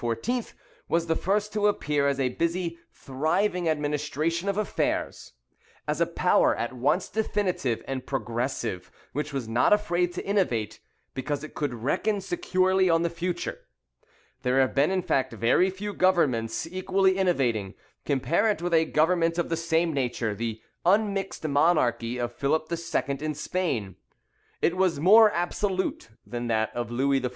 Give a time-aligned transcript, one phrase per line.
[0.89, 5.33] was the first to appear as a busy thriving administration of affairs,
[5.87, 10.79] as a power at once definitive and progressive, which was not afraid to innovate,
[11.13, 13.59] because it could reckon securely on the future.
[14.41, 17.75] There have been in fact very few governments equally innovating.
[18.03, 23.17] Compare it with a government of the same nature, the unmixed monarchy of Philip II.
[23.19, 23.97] in Spain;
[24.63, 27.29] it was more absolute than that of Louis XIV.